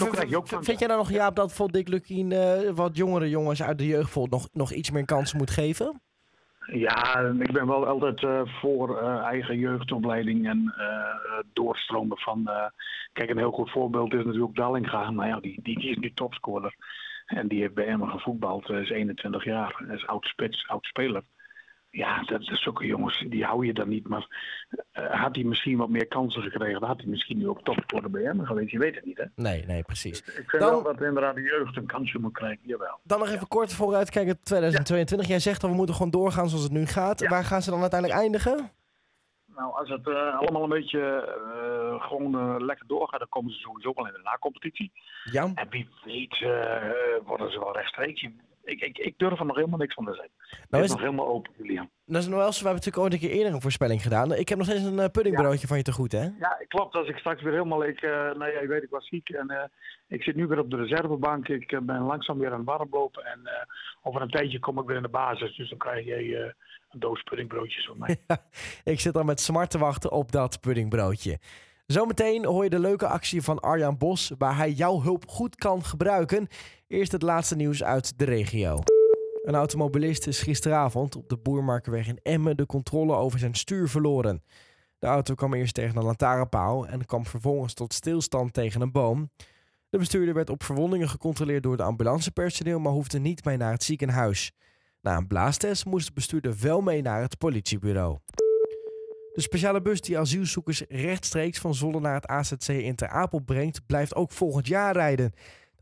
vind 0.60 0.78
jij 0.78 0.88
dan 0.88 0.96
nog, 0.96 1.10
Jaap, 1.10 1.36
dat 1.36 1.52
voor 1.52 1.70
Dick 1.70 1.88
Lukien 1.88 2.30
uh, 2.30 2.70
wat 2.70 2.96
jongere 2.96 3.28
jongens 3.28 3.62
uit 3.62 3.78
de 3.78 3.86
jeugd 3.86 4.16
nog, 4.30 4.48
nog 4.52 4.72
iets 4.72 4.90
meer 4.90 5.04
kansen 5.04 5.38
moet 5.38 5.50
geven? 5.50 6.00
Ja, 6.66 7.18
ik 7.38 7.52
ben 7.52 7.66
wel 7.66 7.86
altijd 7.86 8.22
uh, 8.22 8.40
voor 8.60 9.02
uh, 9.02 9.16
eigen 9.18 9.58
jeugdopleiding 9.58 10.48
en 10.48 10.74
doorstromen 11.52 12.18
van. 12.18 12.50
kijk, 13.12 13.30
een 13.30 13.38
heel 13.38 13.52
goed 13.52 13.70
voorbeeld 13.70 14.12
is 14.12 14.24
natuurlijk 14.24 14.54
Dallinga. 14.54 15.10
Nou 15.10 15.28
ja, 15.28 15.40
die, 15.40 15.60
die, 15.62 15.78
die 15.78 15.90
is 15.90 15.96
nu 15.96 16.12
topscorer. 16.14 16.74
En 17.26 17.48
die 17.48 17.60
heeft 17.60 17.74
bij 17.74 17.86
Emmen 17.86 18.08
gevoetbald, 18.08 18.68
is 18.68 18.90
21 18.90 19.44
jaar. 19.44 19.84
Is 19.90 20.06
oud 20.06 20.24
spits, 20.24 20.68
oud 20.68 20.84
speler. 20.84 21.22
Ja, 21.94 22.22
dat, 22.22 22.40
is 22.40 22.62
zulke 22.62 22.86
jongens, 22.86 23.24
die 23.28 23.44
hou 23.44 23.66
je 23.66 23.72
dan 23.72 23.88
niet. 23.88 24.08
Maar 24.08 24.26
uh, 24.94 25.22
had 25.22 25.34
hij 25.34 25.44
misschien 25.44 25.76
wat 25.76 25.88
meer 25.88 26.06
kansen 26.06 26.42
gekregen, 26.42 26.80
dan 26.80 26.88
had 26.88 27.00
hij 27.00 27.06
misschien 27.06 27.38
nu 27.38 27.48
ook 27.48 27.62
top 27.62 27.90
worden 27.90 28.10
bij 28.10 28.22
hem 28.22 28.44
geweest. 28.44 28.70
Je 28.70 28.78
weet 28.78 28.94
het 28.94 29.04
niet, 29.04 29.16
hè? 29.16 29.24
Nee, 29.34 29.64
nee, 29.66 29.82
precies. 29.82 30.24
Dus 30.24 30.36
ik 30.36 30.50
vind 30.50 30.62
dan, 30.62 30.70
wel 30.70 30.82
dat 30.82 31.00
inderdaad 31.00 31.34
de 31.34 31.42
jeugd 31.42 31.76
een 31.76 31.86
kansje 31.86 32.18
moet 32.18 32.32
krijgen, 32.32 32.60
jawel. 32.62 33.00
Dan 33.02 33.18
nog 33.18 33.28
even 33.28 33.48
kort 33.48 33.72
vooruitkijken, 33.72 34.42
2022. 34.42 35.28
Jij 35.28 35.38
zegt 35.38 35.60
dat 35.60 35.70
we 35.70 35.76
moeten 35.76 35.94
gewoon 35.94 36.10
doorgaan 36.10 36.48
zoals 36.48 36.64
het 36.64 36.72
nu 36.72 36.86
gaat. 36.86 37.28
Waar 37.28 37.44
gaan 37.44 37.62
ze 37.62 37.70
dan 37.70 37.80
uiteindelijk 37.80 38.20
eindigen? 38.20 38.70
Nou, 39.46 39.74
als 39.74 39.88
het 39.88 40.06
uh, 40.06 40.38
allemaal 40.38 40.62
een 40.62 40.68
beetje 40.68 41.34
uh, 41.54 42.02
gewoon 42.02 42.64
lekker 42.64 42.86
doorgaat, 42.86 43.18
dan 43.18 43.28
komen 43.28 43.52
ze 43.52 43.58
sowieso 43.58 43.92
wel 43.94 44.06
in 44.06 44.12
de 44.12 44.20
na-competitie. 44.22 44.92
Ja. 45.24 45.50
En 45.54 45.68
wie 45.70 45.88
weet 46.04 46.38
worden 47.24 47.50
ze 47.50 47.58
wel 47.58 47.72
rechtstreeks 47.72 48.22
ik, 48.64 48.80
ik, 48.80 48.98
ik 48.98 49.18
durf 49.18 49.38
er 49.38 49.46
nog 49.46 49.56
helemaal 49.56 49.78
niks 49.78 49.94
van 49.94 50.04
te 50.04 50.14
zeggen. 50.14 50.32
Nou 50.68 50.84
is 50.84 50.90
nog 50.90 51.00
helemaal 51.00 51.26
open, 51.26 51.52
Julian. 51.56 51.90
Dat 52.06 52.22
is 52.22 52.28
nog 52.28 52.38
wel 52.38 52.52
zo. 52.52 52.58
We 52.58 52.68
hebben 52.68 52.84
natuurlijk 52.84 53.04
ooit 53.04 53.12
een 53.12 53.28
keer 53.28 53.38
eerder 53.38 53.54
een 53.54 53.60
voorspelling 53.60 54.02
gedaan. 54.02 54.34
Ik 54.34 54.48
heb 54.48 54.58
nog 54.58 54.66
steeds 54.66 54.82
een 54.82 54.98
uh, 54.98 55.04
puddingbroodje 55.12 55.66
van 55.66 55.76
je 55.76 55.82
te 55.82 55.92
goed, 55.92 56.12
hè? 56.12 56.22
Ja, 56.38 56.58
klopt. 56.68 56.94
Als 56.94 57.08
ik 57.08 57.18
straks 57.18 57.42
weer 57.42 57.52
helemaal... 57.52 57.84
Ik, 57.84 58.02
uh, 58.02 58.10
nou 58.10 58.46
ja, 58.52 58.60
je 58.60 58.66
weet, 58.66 58.82
ik 58.82 58.90
was 58.90 59.08
ziek 59.08 59.28
en 59.28 59.52
uh, 59.52 59.62
ik 60.08 60.22
zit 60.22 60.36
nu 60.36 60.46
weer 60.46 60.58
op 60.58 60.70
de 60.70 60.76
reservebank. 60.76 61.48
Ik 61.48 61.80
ben 61.82 62.00
langzaam 62.00 62.38
weer 62.38 62.52
aan 62.52 62.58
het 62.58 62.66
warmlopen. 62.66 63.24
En 63.24 63.40
over 64.02 64.22
een 64.22 64.30
tijdje 64.30 64.58
kom 64.58 64.78
ik 64.78 64.86
weer 64.86 64.96
in 64.96 65.02
de 65.02 65.08
basis. 65.08 65.56
Dus 65.56 65.68
dan 65.68 65.78
krijg 65.78 66.04
je 66.04 66.54
een 66.90 67.00
doos 67.00 67.22
puddingbroodjes 67.22 67.86
van 67.86 67.98
mij. 67.98 68.16
ik 68.94 69.00
zit 69.00 69.12
dan 69.12 69.26
met 69.26 69.40
smart 69.40 69.70
te 69.70 69.78
wachten 69.78 70.12
op 70.12 70.32
dat 70.32 70.60
puddingbroodje. 70.60 71.38
Zometeen 71.86 72.44
hoor 72.44 72.64
je 72.64 72.70
de 72.70 72.78
leuke 72.78 73.06
actie 73.06 73.42
van 73.42 73.60
Arjan 73.60 73.98
Bos, 73.98 74.32
waar 74.38 74.56
hij 74.56 74.72
jouw 74.72 75.02
hulp 75.02 75.28
goed 75.28 75.56
kan 75.56 75.84
gebruiken. 75.84 76.48
Eerst 76.86 77.12
het 77.12 77.22
laatste 77.22 77.56
nieuws 77.56 77.82
uit 77.82 78.18
de 78.18 78.24
regio. 78.24 78.78
Een 79.42 79.54
automobilist 79.54 80.26
is 80.26 80.42
gisteravond 80.42 81.16
op 81.16 81.28
de 81.28 81.36
Boermarkenweg 81.36 82.06
in 82.08 82.18
Emmen 82.22 82.56
de 82.56 82.66
controle 82.66 83.14
over 83.14 83.38
zijn 83.38 83.54
stuur 83.54 83.88
verloren. 83.88 84.42
De 84.98 85.06
auto 85.06 85.34
kwam 85.34 85.54
eerst 85.54 85.74
tegen 85.74 85.96
een 85.96 86.04
lantaarnpaal 86.04 86.86
en 86.86 87.06
kwam 87.06 87.26
vervolgens 87.26 87.74
tot 87.74 87.92
stilstand 87.92 88.52
tegen 88.52 88.80
een 88.80 88.92
boom. 88.92 89.30
De 89.88 89.98
bestuurder 89.98 90.34
werd 90.34 90.50
op 90.50 90.62
verwondingen 90.62 91.08
gecontroleerd 91.08 91.62
door 91.62 91.76
de 91.76 91.82
ambulancepersoneel, 91.82 92.78
maar 92.78 92.92
hoefde 92.92 93.18
niet 93.18 93.44
mee 93.44 93.56
naar 93.56 93.72
het 93.72 93.84
ziekenhuis. 93.84 94.52
Na 95.00 95.16
een 95.16 95.26
blaastest 95.26 95.84
moest 95.84 96.06
de 96.06 96.12
bestuurder 96.12 96.56
wel 96.60 96.80
mee 96.80 97.02
naar 97.02 97.20
het 97.20 97.38
politiebureau. 97.38 98.18
De 99.34 99.40
speciale 99.40 99.82
bus 99.82 100.00
die 100.00 100.18
asielzoekers 100.18 100.84
rechtstreeks 100.88 101.58
van 101.58 101.74
Zolle 101.74 102.00
naar 102.00 102.14
het 102.14 102.26
AZC 102.26 102.68
in 102.68 102.94
Ter 102.94 103.08
Apel 103.08 103.38
brengt, 103.38 103.86
blijft 103.86 104.14
ook 104.14 104.32
volgend 104.32 104.66
jaar 104.66 104.92
rijden. 104.92 105.32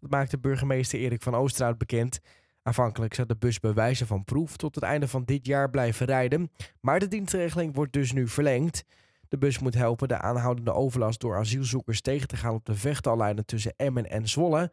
Dat 0.00 0.10
maakte 0.10 0.38
burgemeester 0.38 0.99
Erik 0.99 1.22
van 1.22 1.34
Oosterhout 1.34 1.78
bekend. 1.78 2.20
Aanvankelijk 2.62 3.14
zou 3.14 3.26
de 3.26 3.37
bus 3.37 3.60
bij 3.60 3.72
wijze 3.75 4.06
van 4.06 4.25
proef 4.25 4.56
tot 4.56 4.75
het 4.75 4.84
einde 4.84 5.08
van 5.08 5.25
dit 5.25 5.46
jaar 5.46 5.70
blijven 5.70 6.06
rijden, 6.06 6.50
maar 6.81 6.99
de 6.99 7.08
dienstregeling 7.08 7.75
wordt 7.75 7.93
dus 7.93 8.12
nu 8.12 8.28
verlengd. 8.28 8.84
De 9.28 9.38
bus 9.38 9.58
moet 9.58 9.75
helpen 9.75 10.08
de 10.08 10.19
aanhoudende 10.19 10.72
overlast 10.72 11.20
door 11.20 11.37
asielzoekers 11.37 12.00
tegen 12.00 12.28
te 12.28 12.37
gaan 12.37 12.55
op 12.55 12.64
de 12.64 12.75
vechtallijnen 12.75 13.46
tussen 13.46 13.75
Emmen 13.76 14.10
en 14.10 14.28
Zwolle. 14.28 14.70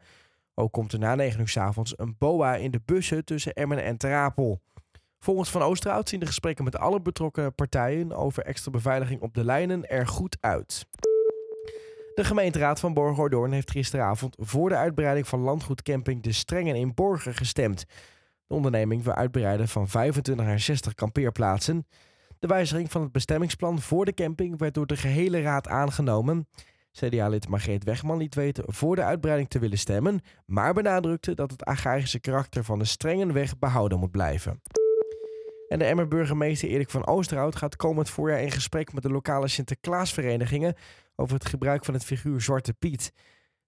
Ook 0.54 0.72
komt 0.72 0.92
er 0.92 0.98
na 0.98 1.14
9 1.14 1.40
uur 1.40 1.48
s 1.48 1.56
avonds 1.56 1.98
een 1.98 2.16
BOA 2.18 2.54
in 2.54 2.70
de 2.70 2.80
bussen 2.84 3.24
tussen 3.24 3.52
Emmen 3.52 3.84
en 3.84 3.96
Ter 3.96 4.14
Apel. 4.14 4.60
Volgens 5.22 5.50
Van 5.50 5.62
Oosterhout 5.62 6.08
zien 6.08 6.20
de 6.20 6.26
gesprekken 6.26 6.64
met 6.64 6.78
alle 6.78 7.00
betrokken 7.00 7.54
partijen 7.54 8.12
over 8.12 8.42
extra 8.42 8.70
beveiliging 8.70 9.20
op 9.20 9.34
de 9.34 9.44
lijnen 9.44 9.88
er 9.88 10.06
goed 10.06 10.36
uit. 10.40 10.86
De 12.14 12.24
gemeenteraad 12.24 12.80
van 12.80 12.94
Borgordoorn 12.94 13.52
heeft 13.52 13.70
gisteravond 13.70 14.36
voor 14.38 14.68
de 14.68 14.76
uitbreiding 14.76 15.28
van 15.28 15.40
landgoedcamping 15.40 16.22
De 16.22 16.32
Strengen 16.32 16.74
in 16.74 16.94
Borgen 16.94 17.34
gestemd. 17.34 17.84
De 18.46 18.54
onderneming 18.54 19.02
wil 19.02 19.14
uitbreiden 19.14 19.68
van 19.68 19.88
25 19.88 20.46
naar 20.46 20.60
60 20.60 20.94
kampeerplaatsen. 20.94 21.86
De 22.38 22.46
wijziging 22.46 22.90
van 22.90 23.02
het 23.02 23.12
bestemmingsplan 23.12 23.80
voor 23.80 24.04
de 24.04 24.14
camping 24.14 24.58
werd 24.58 24.74
door 24.74 24.86
de 24.86 24.96
gehele 24.96 25.40
raad 25.40 25.68
aangenomen. 25.68 26.48
CDA-lid 26.92 27.48
Margreet 27.48 27.84
Wegman 27.84 28.18
liet 28.18 28.34
weten 28.34 28.64
voor 28.66 28.96
de 28.96 29.02
uitbreiding 29.02 29.48
te 29.48 29.58
willen 29.58 29.78
stemmen, 29.78 30.20
maar 30.46 30.74
benadrukte 30.74 31.34
dat 31.34 31.50
het 31.50 31.64
agrarische 31.64 32.20
karakter 32.20 32.64
van 32.64 32.78
de 32.78 32.84
Strengenweg 32.84 33.58
behouden 33.58 33.98
moet 33.98 34.10
blijven. 34.10 34.60
En 35.70 35.78
de 35.78 35.84
Emmer-burgemeester 35.84 36.68
Erik 36.68 36.90
van 36.90 37.06
Oosterhout 37.06 37.56
gaat 37.56 37.76
komend 37.76 38.10
voorjaar 38.10 38.42
in 38.42 38.50
gesprek 38.50 38.92
met 38.92 39.02
de 39.02 39.10
lokale 39.10 39.48
Sinterklaasverenigingen 39.48 40.74
over 41.16 41.34
het 41.34 41.46
gebruik 41.46 41.84
van 41.84 41.94
het 41.94 42.04
figuur 42.04 42.40
Zwarte 42.40 42.72
Piet. 42.72 43.12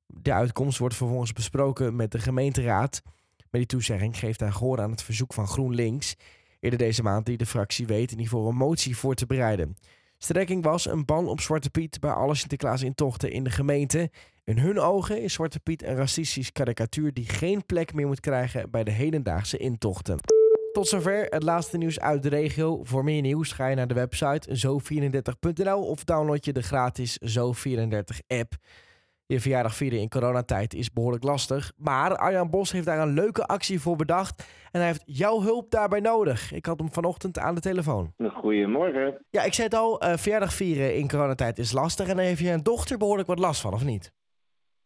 De 0.07 0.33
uitkomst 0.33 0.79
wordt 0.79 0.95
vervolgens 0.95 1.33
besproken 1.33 1.97
met 1.97 2.11
de 2.11 2.19
gemeenteraad. 2.19 3.03
Met 3.37 3.51
die 3.51 3.67
toezegging 3.67 4.19
geeft 4.19 4.41
hij 4.41 4.51
gehoor 4.51 4.81
aan 4.81 4.91
het 4.91 5.03
verzoek 5.03 5.33
van 5.33 5.47
GroenLinks. 5.47 6.17
Eerder 6.61 6.79
deze 6.79 7.03
maand 7.03 7.27
die 7.27 7.37
de 7.37 7.47
fractie 7.47 7.87
weet 7.87 8.13
in 8.13 8.23
geval 8.23 8.49
een 8.49 8.57
motie 8.57 8.97
voor 8.97 9.15
te 9.15 9.27
bereiden. 9.27 9.77
Strekking 10.19 10.65
was 10.65 10.87
een 10.87 11.05
ban 11.05 11.29
op 11.29 11.41
Zwarte 11.41 11.71
Piet 11.71 12.01
bij 12.01 12.13
alle 12.13 12.35
Sinterklaas-intochten 12.35 13.31
in 13.31 13.45
de 13.45 13.51
gemeente. 13.51 14.11
In 14.45 14.59
hun 14.59 14.79
ogen 14.79 15.23
is 15.23 15.33
Zwarte 15.33 15.61
Piet 15.61 15.83
een 15.83 15.97
racistisch 15.97 16.53
karikatuur 16.53 17.13
die 17.13 17.29
geen 17.29 17.67
plek 17.67 17.95
meer 17.95 18.07
moet 18.07 18.21
krijgen 18.21 18.71
bij 18.71 18.85
de 18.85 18.91
hedendaagse 18.91 19.57
intochten. 19.57 20.32
Tot 20.73 20.89
zover 20.89 21.27
het 21.29 21.43
laatste 21.43 21.79
nieuws 21.79 22.01
uit 22.01 22.23
de 22.23 22.29
regio. 22.29 22.85
Voor 22.85 23.05
meer 23.05 23.21
nieuws 23.21 23.53
ga 23.53 23.67
je 23.67 23.77
naar 23.77 23.87
de 23.87 23.95
website 23.95 24.67
zo34.nl 24.67 25.83
of 25.83 26.05
download 26.05 26.45
je 26.45 26.53
de 26.53 26.63
gratis 26.63 27.19
Zo34-app. 27.39 28.55
Je 29.27 29.41
verjaardag 29.41 29.75
vieren 29.75 30.01
in 30.01 30.09
coronatijd 30.09 30.75
is 30.75 30.93
behoorlijk 30.93 31.25
lastig. 31.25 31.73
Maar 31.77 32.17
Arjan 32.17 32.51
Bos 32.51 32.73
heeft 32.73 32.85
daar 32.85 32.99
een 32.99 33.13
leuke 33.13 33.47
actie 33.47 33.81
voor 33.81 33.97
bedacht. 33.97 34.45
En 34.71 34.81
hij 34.81 34.89
heeft 34.89 35.03
jouw 35.05 35.43
hulp 35.43 35.71
daarbij 35.71 36.01
nodig. 36.01 36.53
Ik 36.53 36.67
had 36.67 36.79
hem 36.79 36.93
vanochtend 36.93 37.39
aan 37.39 37.55
de 37.55 37.61
telefoon. 37.61 38.13
Goedemorgen. 38.35 39.25
Ja, 39.31 39.43
ik 39.43 39.55
zei 39.55 39.69
het 39.69 39.77
al, 39.77 40.05
uh, 40.05 40.17
verjaardag 40.17 40.53
vieren 40.53 40.97
in 40.97 41.09
coronatijd 41.09 41.59
is 41.59 41.73
lastig. 41.73 42.09
En 42.09 42.17
dan 42.17 42.25
heeft 42.25 42.41
je 42.41 42.51
een 42.51 42.63
dochter 42.63 42.99
behoorlijk 42.99 43.29
wat 43.29 43.39
last 43.39 43.61
van, 43.61 43.73
of 43.73 43.85
niet? 43.85 44.13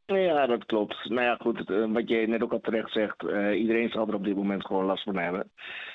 Ja, 0.06 0.46
dat 0.46 0.66
klopt. 0.66 1.08
Nou 1.08 1.22
ja, 1.22 1.36
goed, 1.36 1.70
eh, 1.70 1.92
wat 1.92 2.08
je 2.08 2.26
net 2.26 2.42
ook 2.42 2.52
al 2.52 2.60
terecht 2.60 2.92
zegt, 2.92 3.22
uh, 3.22 3.60
iedereen 3.60 3.88
zal 3.88 4.08
er 4.08 4.14
op 4.14 4.25
dit 4.25 4.36
moment 4.36 4.66
gewoon 4.66 4.84
last 4.84 5.02
van 5.02 5.16
hebben. 5.16 5.50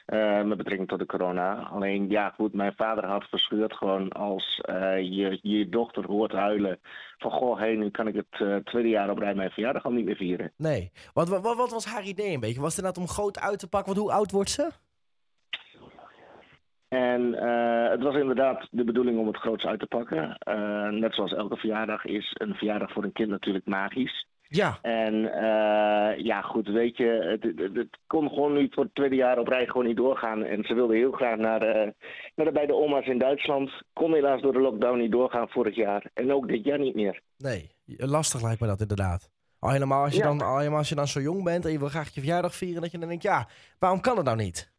Uh, 0.07 0.43
met 0.43 0.57
betrekking 0.57 0.87
tot 0.87 0.99
de 0.99 1.05
corona. 1.05 1.53
Alleen, 1.53 2.09
ja 2.09 2.29
goed, 2.29 2.53
mijn 2.53 2.73
vader 2.75 3.05
had 3.05 3.23
verscheurd 3.23 3.73
gewoon 3.73 4.09
als 4.09 4.59
je 4.99 5.39
je 5.41 5.69
dochter 5.69 6.05
hoort 6.05 6.31
huilen 6.31 6.79
van 7.17 7.31
goh, 7.31 7.59
hé, 7.59 7.67
nu 7.67 7.89
kan 7.89 8.07
ik 8.07 8.15
het 8.15 8.65
tweede 8.65 8.89
jaar 8.89 9.09
op 9.09 9.17
rij 9.17 9.35
mijn 9.35 9.51
verjaardag 9.51 9.85
al 9.85 9.91
niet 9.91 10.05
meer 10.05 10.15
vieren. 10.15 10.51
Nee. 10.57 10.91
Wat, 11.13 11.29
wat, 11.29 11.41
wat 11.55 11.71
was 11.71 11.85
haar 11.85 12.03
idee 12.03 12.33
een 12.33 12.39
beetje? 12.39 12.61
Was 12.61 12.75
het 12.75 12.85
inderdaad 12.85 13.03
om 13.03 13.15
groot 13.15 13.39
uit 13.39 13.59
te 13.59 13.67
pakken? 13.67 13.93
Want 13.93 14.05
hoe 14.05 14.15
oud 14.15 14.31
wordt 14.31 14.49
ze? 14.49 14.69
En 16.91 17.21
uh, 17.21 17.89
het 17.89 18.03
was 18.03 18.15
inderdaad 18.15 18.67
de 18.71 18.83
bedoeling 18.83 19.19
om 19.19 19.27
het 19.27 19.37
groots 19.37 19.65
uit 19.65 19.79
te 19.79 19.87
pakken. 19.87 20.37
Uh, 20.49 20.89
net 20.89 21.15
zoals 21.15 21.33
elke 21.33 21.55
verjaardag 21.57 22.05
is 22.05 22.35
een 22.37 22.55
verjaardag 22.55 22.91
voor 22.91 23.03
een 23.03 23.11
kind 23.11 23.29
natuurlijk 23.29 23.65
magisch. 23.65 24.25
Ja. 24.47 24.79
En 24.81 25.33
eh, 25.33 26.25
ja, 26.25 26.41
goed, 26.41 26.67
weet 26.67 26.97
je, 26.97 27.37
het, 27.39 27.43
het, 27.59 27.75
het 27.75 27.97
kon 28.07 28.29
gewoon 28.29 28.53
nu 28.53 28.67
voor 28.71 28.83
het 28.83 28.95
tweede 28.95 29.15
jaar 29.15 29.37
op 29.39 29.47
rij 29.47 29.65
gewoon 29.65 29.85
niet 29.85 29.97
doorgaan. 29.97 30.43
En 30.43 30.63
ze 30.63 30.73
wilden 30.73 30.95
heel 30.95 31.11
graag 31.11 31.37
naar, 31.37 31.61
eh, 31.61 31.89
naar 32.35 32.45
de 32.45 32.51
beide 32.51 32.75
oma's 32.75 33.05
in 33.05 33.17
Duitsland. 33.17 33.71
Kon 33.93 34.13
helaas 34.13 34.41
door 34.41 34.53
de 34.53 34.59
lockdown 34.59 34.97
niet 34.97 35.11
doorgaan 35.11 35.49
vorig 35.49 35.75
jaar. 35.75 36.05
En 36.13 36.33
ook 36.33 36.47
dit 36.47 36.63
jaar 36.63 36.79
niet 36.79 36.95
meer. 36.95 37.21
Nee, 37.37 37.71
lastig 37.85 38.41
lijkt 38.41 38.61
me 38.61 38.67
dat 38.67 38.81
inderdaad. 38.81 39.29
Al 39.59 39.69
helemaal 39.71 40.03
als 40.03 40.13
je, 40.13 40.19
Ja. 40.19 40.25
dan, 40.25 40.41
al 40.41 40.57
helemaal 40.57 40.79
als 40.79 40.89
je 40.89 40.95
dan 40.95 41.07
zo 41.07 41.19
jong 41.19 41.43
bent 41.43 41.65
en 41.65 41.71
je 41.71 41.79
wil 41.79 41.87
graag 41.87 42.13
je 42.13 42.19
verjaardag 42.19 42.55
vieren, 42.55 42.81
dat 42.81 42.91
je 42.91 42.97
dan 42.97 43.07
denkt, 43.07 43.23
ja, 43.23 43.47
waarom 43.79 44.01
kan 44.01 44.15
het 44.15 44.25
nou 44.25 44.37
niet? 44.37 44.70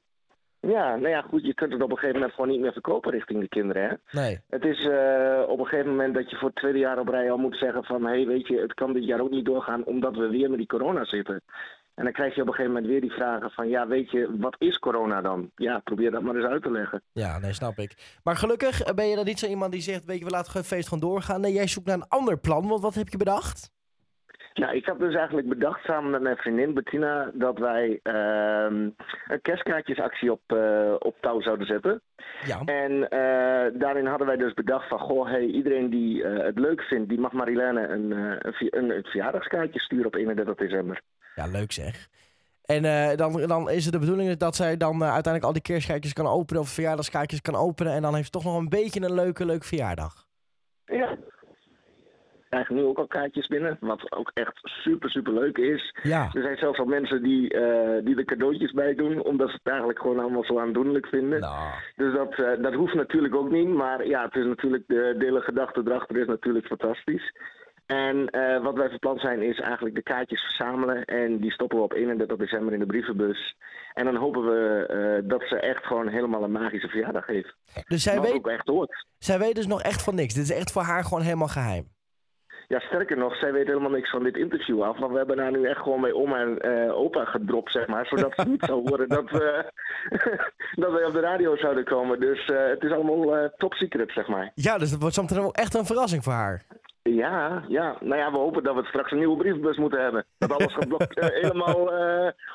Ja, 0.69 0.97
nou 0.97 1.09
ja, 1.09 1.23
goed, 1.23 1.47
je 1.47 1.54
kunt 1.54 1.73
het 1.73 1.83
op 1.83 1.90
een 1.90 1.97
gegeven 1.97 2.14
moment 2.14 2.35
gewoon 2.35 2.50
niet 2.50 2.61
meer 2.61 2.73
verkopen 2.73 3.11
richting 3.11 3.40
de 3.40 3.49
kinderen, 3.49 3.83
hè. 3.83 4.21
Nee. 4.21 4.40
Het 4.49 4.64
is 4.64 4.87
eh, 4.87 5.42
op 5.47 5.59
een 5.59 5.66
gegeven 5.66 5.90
moment 5.90 6.14
dat 6.14 6.31
je 6.31 6.37
voor 6.37 6.49
het 6.49 6.57
tweede 6.57 6.78
jaar 6.78 6.99
op 6.99 7.09
rij 7.09 7.31
al 7.31 7.38
moet 7.38 7.57
zeggen 7.57 7.85
van... 7.85 8.02
hé, 8.02 8.11
hey, 8.11 8.26
weet 8.26 8.47
je, 8.47 8.61
het 8.61 8.75
kan 8.75 8.92
dit 8.92 9.04
jaar 9.04 9.21
ook 9.21 9.31
niet 9.31 9.45
doorgaan 9.45 9.85
omdat 9.85 10.16
we 10.16 10.28
weer 10.28 10.49
met 10.49 10.59
die 10.59 10.66
corona 10.66 11.04
zitten. 11.04 11.42
En 11.95 12.04
dan 12.04 12.12
krijg 12.12 12.35
je 12.35 12.40
op 12.40 12.47
een 12.47 12.54
gegeven 12.54 12.75
moment 12.75 12.92
weer 12.92 13.00
die 13.00 13.12
vragen 13.12 13.50
van... 13.50 13.69
ja, 13.69 13.87
weet 13.87 14.11
je, 14.11 14.37
wat 14.38 14.57
is 14.59 14.78
corona 14.78 15.21
dan? 15.21 15.50
Ja, 15.57 15.78
probeer 15.78 16.11
dat 16.11 16.23
maar 16.23 16.37
eens 16.37 16.47
uit 16.47 16.62
te 16.62 16.71
leggen. 16.71 17.02
Ja, 17.12 17.38
nee, 17.38 17.52
snap 17.52 17.78
ik. 17.78 18.19
Maar 18.25 18.37
gelukkig 18.37 18.81
eh, 18.81 18.95
ben 18.95 19.07
je 19.07 19.16
dan 19.16 19.25
niet 19.25 19.38
zo 19.38 19.47
iemand 19.47 19.73
die 19.73 19.83
zegt, 19.83 20.04
weet 20.04 20.19
je, 20.19 20.25
we 20.25 20.31
laten 20.31 20.52
het 20.52 20.66
feest 20.66 20.88
gewoon 20.88 21.09
doorgaan. 21.09 21.40
Nee, 21.40 21.52
jij 21.52 21.66
zoekt 21.66 21.87
naar 21.87 21.97
een 21.97 22.09
ander 22.09 22.38
plan, 22.38 22.69
want 22.69 22.83
wat 22.83 22.95
heb 22.95 23.09
je 23.09 23.16
bedacht? 23.16 23.71
Nou, 24.55 24.77
ik 24.77 24.87
heb 24.87 24.99
dus 24.99 25.15
eigenlijk 25.15 25.49
bedacht 25.49 25.85
samen 25.85 26.11
met 26.11 26.23
mijn 26.23 26.37
vriendin 26.37 26.75
Bettina... 26.75 27.31
dat 27.35 27.59
wij 27.59 28.01
ehm, 28.03 28.91
een 29.27 29.41
kerstkaartjesactie 29.43 30.33
op, 30.33 30.41
eh, 30.47 30.95
op 30.99 31.17
touw 31.21 31.41
zouden 31.41 31.67
zetten. 31.67 32.03
Ja. 32.45 32.61
En 32.65 33.09
eh, 33.09 33.81
daarin 33.81 34.07
hadden 34.07 34.27
wij 34.27 34.37
dus 34.37 34.55
bedacht 34.55 34.89
van... 34.89 34.99
goh, 34.99 35.29
hey, 35.29 35.47
iedereen 35.47 35.91
die 35.91 36.25
eh, 36.25 36.45
het 36.45 36.59
leuk 36.59 36.83
vindt... 36.83 37.09
die 37.09 37.21
mag 37.21 37.33
Marilene 37.33 37.89
een, 37.89 38.11
een, 38.11 38.55
een, 38.71 38.91
een 38.91 39.05
verjaardagskaartje 39.05 39.81
sturen 39.81 40.07
op 40.07 40.15
31 40.15 40.55
december. 40.55 41.01
Ja, 41.35 41.47
leuk 41.47 41.73
zeg. 41.73 42.09
En 42.63 43.17
dan, 43.17 43.47
dan 43.47 43.71
is 43.71 43.85
het 43.85 43.93
de 43.93 43.99
bedoeling 43.99 44.37
dat 44.37 44.57
zij 44.57 44.77
dan 44.77 45.03
uiteindelijk 45.03 45.45
al 45.45 45.53
die 45.53 45.63
kerstkaartjes 45.63 46.13
kan 46.13 46.27
openen 46.27 46.63
of 46.63 46.69
verjaardagskaartjes 46.69 47.41
kan 47.41 47.55
openen. 47.55 47.93
En 47.93 48.03
dan 48.03 48.15
heeft 48.15 48.25
ze 48.25 48.31
toch 48.31 48.45
nog 48.45 48.57
een 48.57 48.69
beetje 48.69 49.01
een 49.01 49.15
leuke, 49.15 49.47
leuke 49.47 49.67
verjaardag. 49.67 50.27
Ja. 50.85 51.19
Krijgen 52.53 52.75
nu 52.75 52.85
ook 52.85 52.99
al 52.99 53.07
kaartjes 53.07 53.47
binnen, 53.47 53.77
wat 53.81 54.13
ook 54.13 54.31
echt 54.35 54.59
super, 54.63 55.11
super 55.11 55.33
leuk 55.33 55.59
is. 55.59 55.95
Ja. 56.03 56.31
Er 56.33 56.43
zijn 56.43 56.57
zelfs 56.57 56.79
al 56.79 56.85
mensen 56.85 57.23
die, 57.23 57.51
eh, 57.51 58.05
die 58.05 58.17
er 58.17 58.25
cadeautjes 58.25 58.73
bij 58.73 58.95
doen, 58.95 59.23
omdat 59.25 59.49
ze 59.49 59.55
het 59.55 59.69
eigenlijk 59.69 59.99
gewoon 59.99 60.19
allemaal 60.19 60.45
zo 60.45 60.59
aandoenlijk 60.59 61.07
vinden. 61.07 61.41
Nou, 61.41 61.73
Dus 61.97 62.15
dat, 62.15 62.35
eh, 62.35 62.63
dat 62.63 62.75
hoeft 62.75 62.95
natuurlijk 62.95 63.35
ook 63.35 63.51
niet, 63.51 63.69
maar 63.69 64.07
ja, 64.07 64.25
het 64.25 64.35
is 64.35 64.45
natuurlijk, 64.45 64.85
de, 64.87 65.15
de 65.19 65.25
hele 65.25 65.41
gedachte 65.41 65.83
erachter 65.85 66.17
is 66.17 66.27
natuurlijk 66.27 66.67
fantastisch. 66.67 67.33
En 67.87 68.31
eh, 68.31 68.63
wat 68.63 68.77
wij 68.77 68.89
van 68.89 68.99
plan 68.99 69.19
zijn 69.19 69.43
is 69.43 69.61
eigenlijk 69.61 69.95
de 69.95 70.03
kaartjes 70.03 70.41
verzamelen 70.41 71.05
en 71.05 71.39
die 71.39 71.53
stoppen 71.53 71.79
we 71.79 71.85
op 71.85 71.93
31 71.93 72.37
december 72.37 72.73
in 72.73 72.79
de 72.79 72.87
brievenbus. 72.87 73.57
En 73.93 74.05
dan 74.05 74.17
hopen 74.17 74.43
we 74.45 75.23
dat 75.25 75.43
ze 75.49 75.57
echt 75.61 75.87
gewoon 75.87 76.09
helemaal 76.09 76.43
een 76.43 76.53
magische 76.53 76.89
verjaardag 76.89 77.27
heeft. 77.27 77.55
dus 77.89 78.03
zij 78.03 78.21
weet, 78.21 78.33
ook 78.33 78.49
echt 78.49 78.67
hoort. 78.69 79.07
zij 79.19 79.39
weet 79.39 79.55
dus 79.55 79.67
nog 79.67 79.83
echt 79.83 80.03
van 80.03 80.15
niks. 80.15 80.35
Dit 80.35 80.45
is 80.45 80.53
echt 80.53 80.73
voor 80.73 80.83
haar 80.83 81.05
gewoon 81.05 81.23
helemaal 81.23 81.49
geheim. 81.49 82.01
Ja, 82.73 82.81
sterker 82.81 83.17
nog, 83.17 83.37
zij 83.37 83.52
weet 83.52 83.67
helemaal 83.67 83.91
niks 83.91 84.11
van 84.11 84.23
dit 84.23 84.37
interview 84.37 84.83
af. 84.83 84.99
Want 84.99 85.12
we 85.12 85.19
hebben 85.19 85.38
haar 85.38 85.50
nu 85.50 85.69
echt 85.69 85.83
gewoon 85.83 86.00
bij 86.00 86.12
oma 86.12 86.41
en 86.41 86.59
eh, 86.59 86.97
opa 86.97 87.25
gedropt, 87.25 87.73
zeg 87.73 87.87
maar. 87.87 88.07
Zodat 88.07 88.33
ze 88.37 88.49
niet 88.49 88.64
zou 88.64 88.88
horen 88.88 89.09
dat, 89.09 89.31
we 89.31 89.73
dat 90.83 90.93
wij 90.93 91.05
op 91.05 91.12
de 91.12 91.21
radio 91.21 91.57
zouden 91.57 91.85
komen. 91.85 92.21
Dus 92.21 92.45
eh, 92.45 92.67
het 92.67 92.83
is 92.83 92.91
allemaal 92.91 93.37
eh, 93.37 93.49
top 93.57 93.75
secret, 93.75 94.11
zeg 94.11 94.29
maar. 94.29 94.52
Ja, 94.55 94.79
dus 94.79 94.91
dat 94.91 95.00
wordt 95.00 95.14
zometeen 95.14 95.38
ook 95.38 95.57
echt 95.57 95.75
een 95.75 95.85
verrassing 95.85 96.25
voor 96.25 96.33
haar. 96.33 96.62
Ja, 97.02 97.64
ja. 97.69 97.97
Nou 98.00 98.17
ja, 98.17 98.31
we 98.31 98.38
hopen 98.38 98.62
dat 98.62 98.75
we 98.75 98.85
straks 98.85 99.11
een 99.11 99.19
nieuwe 99.19 99.37
brievenbus 99.37 99.76
moeten 99.76 100.02
hebben. 100.02 100.25
Dat 100.38 100.52
alles 100.52 100.75
geblokt, 100.75 101.21
helemaal 101.21 101.93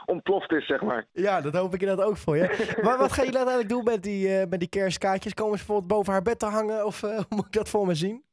ontploft 0.06 0.52
is, 0.52 0.66
zeg 0.66 0.82
maar. 0.82 1.06
Ja, 1.12 1.42
dat 1.42 1.56
hoop 1.56 1.74
ik 1.74 1.82
inderdaad 1.82 2.06
ook 2.06 2.18
voor 2.18 2.38
je. 2.38 2.78
maar 2.82 2.98
wat 2.98 3.12
ga 3.12 3.22
je 3.22 3.38
uiteindelijk 3.38 3.70
doen 3.70 3.84
met 3.84 4.04
die, 4.04 4.48
met 4.48 4.60
die 4.60 4.70
kerstkaartjes? 4.70 5.34
Komen 5.34 5.58
ze 5.58 5.66
bijvoorbeeld 5.66 5.98
boven 5.98 6.14
haar 6.14 6.22
bed 6.22 6.40
te 6.40 6.46
hangen? 6.46 6.86
Of 6.86 7.02
hoe 7.26 7.26
moet 7.30 7.46
ik 7.46 7.54
dat 7.54 7.70
voor 7.70 7.86
me 7.86 7.96
zien? 7.96 8.24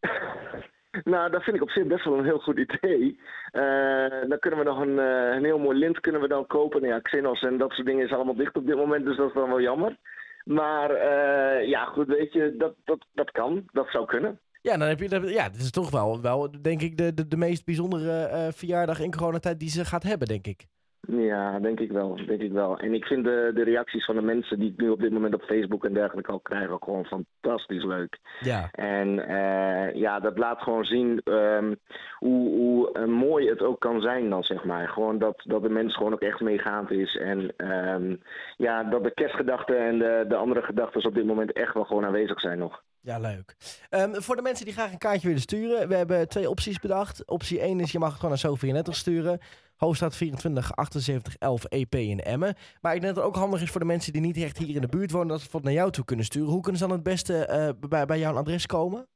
Nou, 1.04 1.30
dat 1.30 1.42
vind 1.42 1.56
ik 1.56 1.62
op 1.62 1.70
zich 1.70 1.86
best 1.86 2.04
wel 2.04 2.18
een 2.18 2.24
heel 2.24 2.38
goed 2.38 2.58
idee. 2.58 3.20
Eh, 3.50 4.28
dan 4.28 4.38
kunnen 4.38 4.58
we 4.58 4.64
nog 4.64 4.78
een, 4.78 4.98
eh, 4.98 5.36
een 5.36 5.44
heel 5.44 5.58
mooi 5.58 5.78
lint 5.78 6.00
kunnen 6.00 6.20
we 6.20 6.28
dan 6.28 6.46
kopen. 6.46 6.80
Nou 6.80 6.92
ja, 6.92 7.00
Xenos 7.00 7.42
en 7.42 7.58
dat 7.58 7.70
soort 7.70 7.86
dingen 7.86 8.04
is 8.04 8.12
allemaal 8.12 8.34
dicht 8.34 8.56
op 8.56 8.66
dit 8.66 8.76
moment, 8.76 9.04
dus 9.04 9.16
dat 9.16 9.28
is 9.28 9.34
dan 9.34 9.48
wel 9.48 9.60
jammer. 9.60 9.96
Maar 10.44 10.90
eh, 10.90 11.68
ja, 11.68 11.84
goed, 11.84 12.06
weet 12.06 12.32
je, 12.32 12.54
dat, 12.58 12.74
dat, 12.84 13.06
dat 13.12 13.30
kan. 13.30 13.68
Dat 13.72 13.88
zou 13.90 14.06
kunnen. 14.06 14.40
Ja, 14.62 14.76
dan 14.76 14.88
heb 14.88 15.00
je, 15.00 15.32
ja, 15.32 15.48
dit 15.48 15.60
is 15.60 15.70
toch 15.70 15.90
wel, 15.90 16.20
wel 16.20 16.62
denk 16.62 16.82
ik, 16.82 16.96
de, 16.96 17.14
de, 17.14 17.28
de 17.28 17.36
meest 17.36 17.64
bijzondere 17.64 18.50
verjaardag 18.52 19.00
in 19.00 19.10
coronatijd 19.10 19.58
die 19.58 19.68
ze 19.68 19.84
gaat 19.84 20.02
hebben, 20.02 20.28
denk 20.28 20.46
ik. 20.46 20.66
Ja, 21.10 21.58
denk 21.58 21.80
ik 21.80 21.92
wel, 21.92 22.16
denk 22.26 22.40
ik 22.40 22.52
wel. 22.52 22.78
En 22.78 22.94
ik 22.94 23.04
vind 23.04 23.24
de, 23.24 23.50
de 23.54 23.64
reacties 23.64 24.04
van 24.04 24.14
de 24.14 24.22
mensen 24.22 24.58
die 24.58 24.70
ik 24.70 24.80
nu 24.80 24.88
op 24.88 25.00
dit 25.00 25.12
moment 25.12 25.34
op 25.34 25.42
Facebook 25.42 25.84
en 25.84 25.92
dergelijke 25.92 26.30
al 26.30 26.40
krijg 26.40 26.68
ook 26.68 26.84
gewoon 26.84 27.04
fantastisch 27.04 27.84
leuk. 27.84 28.18
Ja. 28.40 28.68
En 28.72 29.26
eh, 29.26 29.94
ja, 29.94 30.20
dat 30.20 30.38
laat 30.38 30.62
gewoon 30.62 30.84
zien 30.84 31.20
ehm, 31.24 31.74
hoe, 32.18 32.48
hoe 32.48 32.92
eh, 32.92 33.04
mooi 33.04 33.48
het 33.48 33.62
ook 33.62 33.80
kan 33.80 34.00
zijn 34.00 34.30
dan, 34.30 34.44
zeg 34.44 34.64
maar. 34.64 34.88
Gewoon 34.88 35.18
dat, 35.18 35.42
dat 35.44 35.62
de 35.62 35.68
mens 35.68 35.96
gewoon 35.96 36.12
ook 36.12 36.22
echt 36.22 36.40
meegaand 36.40 36.90
is. 36.90 37.16
En 37.16 37.52
ehm, 37.56 38.16
ja, 38.56 38.84
dat 38.84 39.04
de 39.04 39.14
kerstgedachten 39.14 39.78
en 39.78 39.98
de, 39.98 40.24
de 40.28 40.36
andere 40.36 40.62
gedachten 40.62 41.04
op 41.04 41.14
dit 41.14 41.26
moment 41.26 41.52
echt 41.52 41.74
wel 41.74 41.84
gewoon 41.84 42.04
aanwezig 42.04 42.40
zijn 42.40 42.58
nog. 42.58 42.82
Ja, 43.02 43.18
leuk. 43.18 43.56
Ehm, 43.88 44.20
voor 44.20 44.36
de 44.36 44.42
mensen 44.42 44.64
die 44.64 44.74
graag 44.74 44.92
een 44.92 44.98
kaartje 44.98 45.26
willen 45.26 45.42
sturen, 45.42 45.88
we 45.88 45.94
hebben 45.94 46.28
twee 46.28 46.50
opties 46.50 46.78
bedacht. 46.78 47.26
Optie 47.26 47.62
1 47.62 47.80
is, 47.80 47.92
je 47.92 47.98
mag 47.98 48.08
het 48.08 48.16
gewoon 48.16 48.30
naar 48.30 48.40
Sofie 48.40 48.72
Netter 48.72 48.94
sturen. 48.94 49.38
Hoofdstraat 49.76 50.16
24 50.16 50.76
78 50.76 51.36
11 51.36 51.64
EP 51.64 51.94
in 51.94 52.20
Emmen. 52.20 52.54
Maar 52.80 52.94
ik 52.94 53.00
denk 53.00 53.14
dat 53.14 53.24
het 53.24 53.34
ook 53.34 53.40
handig 53.40 53.62
is 53.62 53.70
voor 53.70 53.80
de 53.80 53.86
mensen 53.86 54.12
die 54.12 54.20
niet 54.22 54.36
echt 54.36 54.58
hier 54.58 54.74
in 54.74 54.80
de 54.80 54.88
buurt 54.88 55.10
wonen, 55.10 55.28
dat 55.28 55.40
ze 55.40 55.48
het 55.52 55.62
naar 55.62 55.72
jou 55.72 55.90
toe 55.90 56.04
kunnen 56.04 56.24
sturen. 56.24 56.48
Hoe 56.50 56.60
kunnen 56.60 56.80
ze 56.80 56.86
dan 56.86 56.96
het 56.96 57.04
beste 57.04 57.46
eh, 57.46 57.68
bij, 57.88 58.06
bij 58.06 58.18
jouw 58.18 58.36
adres 58.36 58.66
komen? 58.66 59.08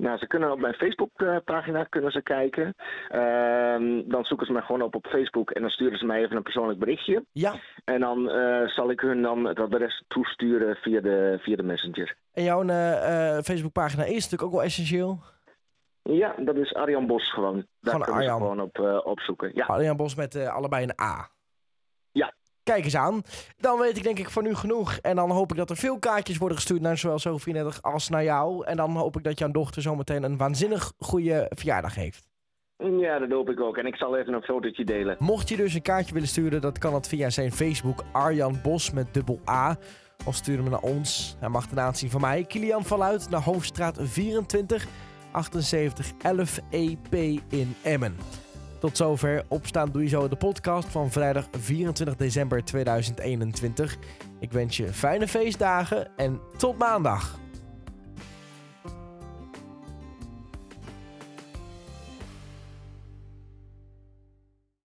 Nou, 0.00 0.18
ze 0.18 0.26
kunnen 0.26 0.52
op 0.52 0.58
mijn 0.58 0.74
Facebookpagina 0.74 1.84
kunnen 1.84 2.10
ze 2.10 2.22
kijken. 2.22 2.74
Ehm, 3.08 4.02
dan 4.08 4.24
zoeken 4.24 4.46
ze 4.46 4.52
mij 4.52 4.62
gewoon 4.62 4.82
op 4.82 4.94
op 4.94 5.06
Facebook 5.06 5.50
en 5.50 5.60
dan 5.60 5.70
sturen 5.70 5.98
ze 5.98 6.04
mij 6.06 6.22
even 6.22 6.36
een 6.36 6.42
persoonlijk 6.42 6.78
berichtje. 6.78 7.24
Ja. 7.32 7.54
En 7.84 8.00
dan 8.00 8.30
eh, 8.30 8.66
zal 8.68 8.90
ik 8.90 9.00
hun 9.00 9.22
dan 9.22 9.44
het 9.44 9.58
adres 9.60 10.04
toesturen 10.08 10.76
via 10.76 11.00
de, 11.00 11.38
via 11.40 11.56
de 11.56 11.62
messenger. 11.62 12.16
En 12.32 12.42
jouw 12.42 12.64
eh, 12.64 13.38
Facebookpagina 13.42 14.04
is 14.04 14.14
natuurlijk 14.14 14.42
ook 14.42 14.52
wel 14.52 14.62
essentieel. 14.62 15.18
Ja, 16.02 16.34
dat 16.38 16.56
is 16.56 16.74
Arjan 16.74 17.06
Bos 17.06 17.32
gewoon. 17.32 17.54
Daar 17.54 17.64
Gewoon 17.80 18.00
kunnen 18.00 18.22
Arjan. 18.22 18.38
ze 18.38 18.42
gewoon 18.44 18.60
op 18.60 19.06
opzoeken. 19.06 19.50
Ja. 19.54 19.66
Adriaan 19.66 19.96
Bos 19.96 20.14
met 20.14 20.36
allebei 20.46 20.82
een 20.82 21.00
A. 21.02 21.28
Kijk 22.70 22.84
eens 22.84 22.96
aan. 22.96 23.22
Dan 23.58 23.78
weet 23.78 23.96
ik 23.96 24.02
denk 24.02 24.18
ik 24.18 24.30
voor 24.30 24.42
nu 24.42 24.54
genoeg. 24.54 24.96
En 24.96 25.16
dan 25.16 25.30
hoop 25.30 25.50
ik 25.50 25.56
dat 25.56 25.70
er 25.70 25.76
veel 25.76 25.98
kaartjes 25.98 26.38
worden 26.38 26.56
gestuurd 26.56 26.80
naar 26.80 26.98
zowel 26.98 27.18
Sofie 27.18 27.52
Netter 27.52 27.78
als 27.80 28.08
naar 28.08 28.24
jou. 28.24 28.64
En 28.64 28.76
dan 28.76 28.90
hoop 28.90 29.16
ik 29.16 29.24
dat 29.24 29.38
jouw 29.38 29.50
dochter 29.50 29.82
zometeen 29.82 30.22
een 30.22 30.36
waanzinnig 30.36 30.92
goede 30.98 31.46
verjaardag 31.54 31.94
heeft. 31.94 32.28
ja, 32.76 33.18
dat 33.18 33.30
hoop 33.30 33.50
ik 33.50 33.60
ook. 33.60 33.76
En 33.76 33.86
ik 33.86 33.96
zal 33.96 34.16
even 34.16 34.32
een 34.32 34.42
fotootje 34.42 34.84
delen. 34.84 35.16
Mocht 35.18 35.48
je 35.48 35.56
dus 35.56 35.74
een 35.74 35.82
kaartje 35.82 36.12
willen 36.12 36.28
sturen, 36.28 36.60
dat 36.60 36.78
kan 36.78 36.92
dat 36.92 37.08
via 37.08 37.30
zijn 37.30 37.52
Facebook 37.52 38.04
Arjan 38.12 38.58
Bos 38.62 38.90
met 38.90 39.14
dubbel 39.14 39.40
A. 39.48 39.76
Of 40.26 40.34
stuur 40.34 40.56
hem 40.56 40.70
naar 40.70 40.80
ons. 40.80 41.36
Hij 41.38 41.48
mag 41.48 41.66
de 41.66 41.74
naam 41.74 41.94
zien 41.94 42.10
van 42.10 42.20
mij. 42.20 42.44
Kilian 42.44 42.84
Valuit 42.84 43.30
naar 43.30 43.42
Hoofdstraat 43.42 43.98
24 44.00 44.86
78 45.32 46.12
11 46.22 46.58
EP 46.70 47.14
in 47.48 47.74
Emmen. 47.82 48.16
Tot 48.80 48.96
zover 48.96 49.44
Opstaan 49.48 49.90
Doe 49.92 50.02
Je 50.02 50.08
Zo, 50.08 50.28
de 50.28 50.36
podcast 50.36 50.88
van 50.88 51.10
vrijdag 51.10 51.48
24 51.58 52.16
december 52.16 52.64
2021. 52.64 53.96
Ik 54.38 54.52
wens 54.52 54.76
je 54.76 54.92
fijne 54.92 55.28
feestdagen 55.28 56.16
en 56.16 56.40
tot 56.56 56.78
maandag. 56.78 57.38